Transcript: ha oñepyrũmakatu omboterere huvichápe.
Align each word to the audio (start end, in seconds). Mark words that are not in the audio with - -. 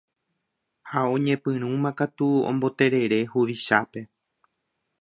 ha 0.89 0.99
oñepyrũmakatu 1.15 2.27
omboterere 2.49 3.19
huvichápe. 3.31 4.01